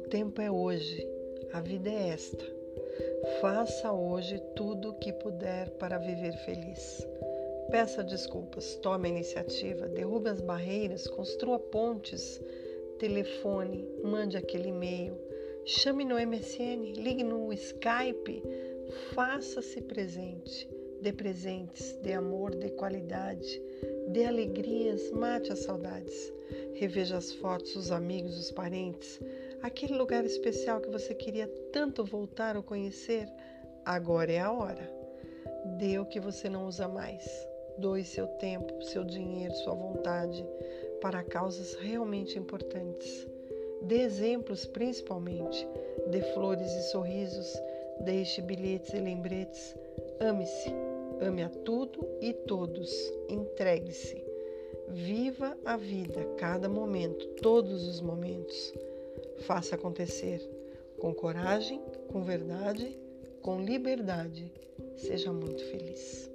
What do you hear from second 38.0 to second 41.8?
seu tempo, seu dinheiro, sua vontade para causas